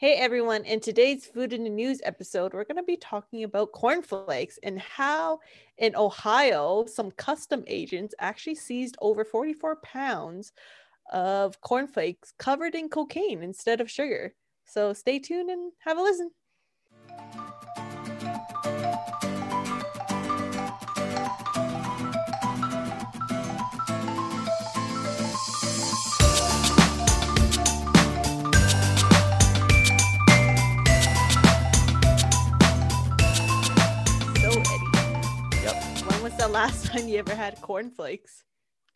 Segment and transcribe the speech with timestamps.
[0.00, 3.72] Hey everyone, in today's Food in the News episode, we're going to be talking about
[3.72, 5.40] cornflakes and how
[5.76, 10.52] in Ohio, some custom agents actually seized over 44 pounds
[11.12, 14.34] of cornflakes covered in cocaine instead of sugar.
[14.64, 16.30] So stay tuned and have a listen.
[36.40, 38.44] The last time you ever had cornflakes?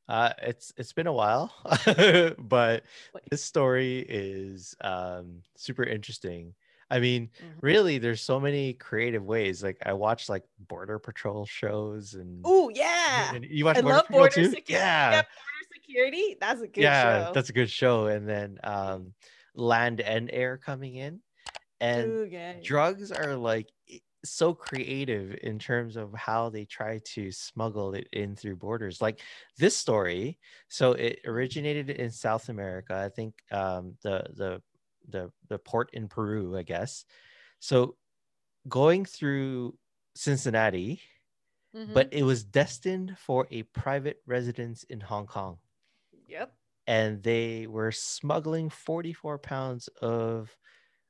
[0.09, 1.53] Uh, it's it's been a while,
[2.39, 2.85] but
[3.31, 6.55] this story is um, super interesting.
[6.91, 7.59] I mean, Mhm.
[7.61, 9.63] really, there's so many creative ways.
[9.63, 13.97] Like I watch like border patrol shows and Oh yeah, and you watch I border
[13.97, 14.45] love patrol border too?
[14.51, 14.73] security.
[14.73, 16.37] Yeah, border security.
[16.41, 17.33] That's a good yeah, show.
[17.35, 18.07] that's a good show.
[18.07, 19.13] And then um,
[19.55, 21.21] land and air coming in,
[21.81, 22.55] and Ooh, yeah.
[22.63, 23.69] drugs are like
[24.25, 29.21] so creative in terms of how they try to smuggle it in through borders like
[29.59, 34.63] this story so it originated in south america i think um, the the
[35.09, 37.05] the the port in peru i guess
[37.61, 37.97] so
[38.69, 39.79] going through
[40.17, 41.03] cincinnati
[41.75, 41.95] Mhm.
[41.95, 45.59] but it was destined for a private residence in hong kong
[46.27, 46.57] yep.
[46.87, 50.57] and they were smuggling 44 pounds of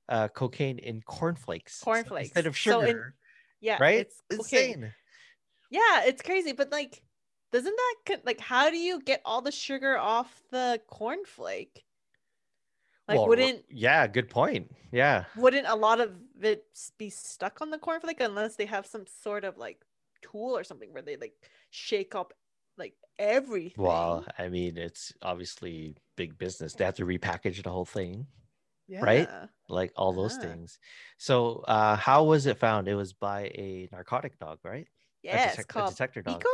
[0.09, 2.29] uh, cocaine in cornflakes Cornflakes.
[2.29, 3.15] instead of So in- sugar
[3.61, 3.79] Yeah.
[3.81, 4.01] right?
[4.01, 4.75] It's cocaine.
[4.85, 4.95] Insane.
[5.71, 7.03] Yeah, it's crazy, but like,
[7.53, 7.75] doesn't
[8.09, 11.83] that like how do you get all the sugar off the cornflake?
[13.07, 14.75] Like, Well, wouldn't yeah, good point.
[14.93, 15.25] Yeah.
[15.37, 16.65] wouldn't a lot of it
[16.99, 19.85] be stuck on the cornflake unless they have some sort of like
[20.23, 21.35] tool or something where they like
[21.71, 22.33] shake up
[22.79, 23.85] like everything?
[23.85, 26.75] Well, I mean, it's obviously big business.
[26.75, 28.27] They have to repackage the whole thing,
[28.87, 29.01] yeah.
[29.03, 29.29] right?
[29.69, 30.43] like all those Ah.
[30.43, 30.79] things.
[31.19, 32.89] So, uh, how was it found?
[32.89, 34.87] It was by a narcotic dog, right?
[35.23, 36.43] Yeah, it's detec- a called detector dog.
[36.43, 36.51] Bico.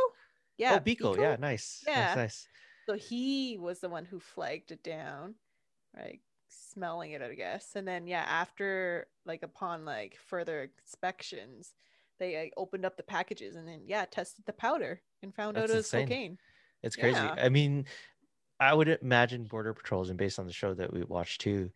[0.57, 1.17] Yeah, oh, Bico.
[1.17, 1.83] Yeah, nice.
[1.85, 2.05] Yeah.
[2.07, 2.47] Nice, nice.
[2.87, 5.35] So he was the one who flagged it down,
[5.95, 6.21] right?
[6.49, 7.75] Smelling it, I guess.
[7.75, 11.73] And then yeah, after like upon like further inspections,
[12.19, 15.69] they like, opened up the packages and then yeah, tested the powder and found out
[15.69, 16.07] it was insane.
[16.07, 16.37] cocaine.
[16.83, 17.19] It's crazy.
[17.19, 17.35] Yeah.
[17.37, 17.85] I mean,
[18.59, 21.71] I would imagine Border Patrols, and based on the show that we watched too,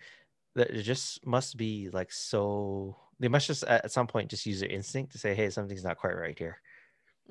[0.56, 2.96] that it just must be like so.
[3.20, 5.98] They must just at some point just use their instinct to say, "Hey, something's not
[5.98, 6.60] quite right here,"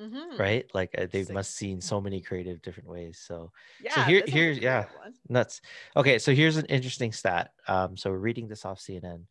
[0.00, 0.36] Mm-hmm.
[0.40, 0.68] right?
[0.74, 3.18] Like uh, they must seen so many creative different ways.
[3.24, 4.04] So Yeah.
[4.06, 4.86] here- this here's- yeah.
[4.98, 5.14] one.
[5.28, 5.60] nuts.
[5.96, 7.52] Okay, so here's an interesting stat.
[7.68, 9.26] Um, so we're reading this off CNN.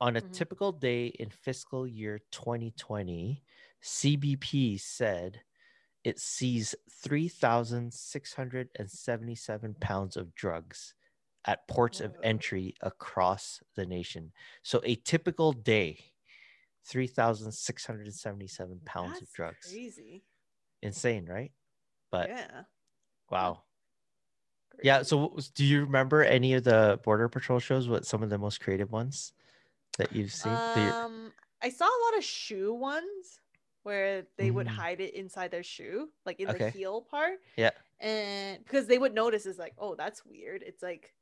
[0.00, 0.32] On a Mhm.
[0.32, 3.42] typical day in fiscal year 2020,
[3.80, 5.40] CBP said
[6.02, 10.94] it sees 3,677 pounds of drugs
[11.46, 14.32] at ports of entry across the nation.
[14.62, 15.98] So a typical day,
[16.86, 19.66] 3,677 pounds of drugs.
[19.70, 20.24] Crazy.
[20.82, 21.52] Insane, right?
[22.10, 22.62] But yeah.
[23.30, 23.62] wow.
[24.82, 25.02] Yeah.
[25.02, 27.88] So, do you remember any of the Border Patrol shows?
[27.88, 29.32] What some of the most creative ones
[29.98, 30.52] that you've seen?
[30.76, 33.40] Um, I saw a lot of shoe ones
[33.84, 34.70] where they would Mm.
[34.70, 36.64] hide it inside their shoe, like in Okay.
[36.64, 37.40] the heel part.
[37.56, 37.70] Yeah.
[38.00, 40.62] And because they would notice is like, oh, that's weird.
[40.62, 41.14] It's like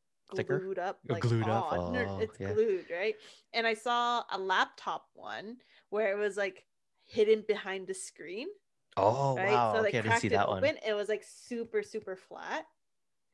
[0.59, 1.67] Glued up, Oh, like glued up.
[1.73, 2.53] oh, it's yeah.
[2.55, 3.15] glued, right?
[3.53, 5.59] And I saw a laptop one
[5.91, 6.65] where it was like
[7.05, 8.49] hidden behind the screen,
[8.97, 9.49] oh right?
[9.53, 9.73] wow!
[9.75, 10.75] so okay, I didn't see it that open.
[10.75, 10.79] one.
[10.87, 12.67] It was like super, super flat,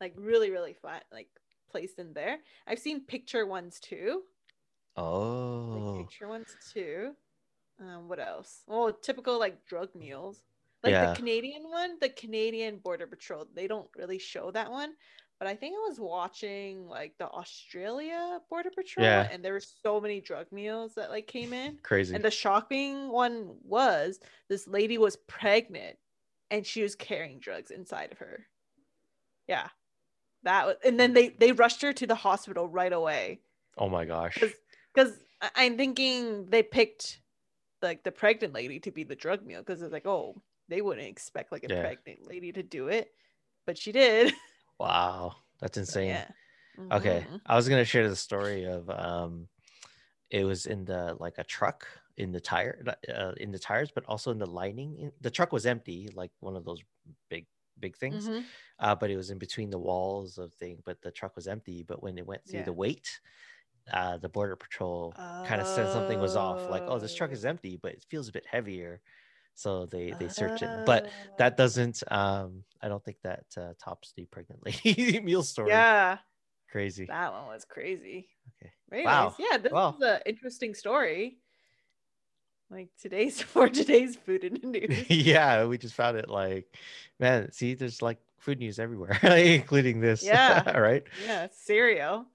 [0.01, 1.29] like really, really flat, like
[1.71, 2.39] placed in there.
[2.67, 4.23] I've seen picture ones too
[5.73, 7.13] like Oh, picture ones too.
[7.81, 8.65] Um, what else?
[8.69, 10.43] Oh, typical like drug mules.
[10.83, 11.01] Like Yeah.
[11.01, 14.95] the Canadian one, the Canadian Border Patrol, they don't really show that one.
[15.39, 19.29] But I think I was watching like the Australia Border Patrol, Yeah.
[19.31, 21.79] and there were so many drug mules that like came in.
[21.83, 22.15] crazy.
[22.15, 25.97] And the shocking one was this lady was pregnant
[26.51, 28.47] and she was carrying drugs inside of her.
[29.47, 29.69] Yeah.
[30.43, 33.41] That was, and then they they rushed her to the hospital right away
[33.77, 34.39] oh my gosh!
[34.95, 35.13] because
[35.55, 37.21] I'm thinking they picked
[37.83, 41.07] like the pregnant lady to be the drug mule because it's like, oh, they wouldn't
[41.07, 41.81] expect like a Yeah.
[41.83, 43.13] pregnant lady to do it,
[43.67, 44.33] but she did.
[44.79, 46.21] Wow, that's insane.
[46.21, 46.31] yeah.
[46.93, 47.41] Okay, Mhm.
[47.47, 49.49] I was gonna share the story of um,
[50.31, 51.87] it was in the like a truck
[52.19, 52.85] in the tire
[53.15, 55.13] uh, in the tires, but also in the lining.
[55.21, 56.83] The truck was empty, like one of those
[57.31, 57.49] big
[57.81, 58.31] big things.
[58.31, 58.53] Mhm.
[58.81, 60.83] uh, but it was in between the walls of thing.
[60.85, 61.83] But the truck was empty.
[61.85, 62.65] But when it went through Yeah.
[62.65, 63.21] the weight,
[63.93, 66.69] uh, the border patrol kind of said something was off.
[66.69, 67.47] Like, oh, this truck is Oh.
[67.47, 69.01] empty, but it feels a bit heavier.
[69.59, 70.71] So they they search it.
[70.87, 71.57] But that Oh.
[71.57, 72.05] doesn't.
[72.13, 75.71] Um, I don't think that uh, tops the pregnant lady mule story.
[75.71, 76.19] Yeah.
[76.71, 77.07] Crazy.
[77.07, 78.29] That one was crazy.
[78.63, 78.71] Okay.
[78.93, 79.35] Anyways, Wow.
[79.37, 79.97] yeah, this Wow.
[79.97, 81.39] is an interesting story.
[82.71, 85.11] Like today's for today's food in the news.
[85.11, 86.77] yeah, we just found it like,
[87.19, 90.23] man, see, there's like food news everywhere, including this.
[90.23, 90.63] Yeah.
[90.73, 92.27] all right yeah, cereal.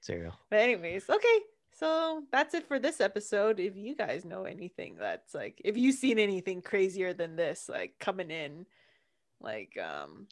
[0.00, 0.34] Cereal.
[0.50, 1.38] But anyways, okay.
[1.76, 3.58] So that's it for this episode.
[3.58, 7.94] If you guys know anything that's like if you've seen anything crazier than this, like
[7.98, 8.66] coming in
[9.40, 10.28] like um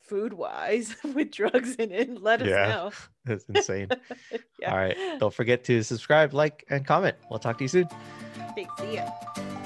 [0.00, 2.66] food wise with drugs in it, let us Yeah.
[2.68, 2.90] know.
[3.24, 3.88] That's insane.
[4.60, 4.70] yeah.
[4.70, 4.96] All right.
[5.18, 7.16] Don't forget to subscribe, like, and comment.
[7.28, 7.88] We'll talk to you soon.
[8.52, 9.65] Okay, see ya.